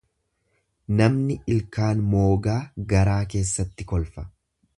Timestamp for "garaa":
2.95-3.21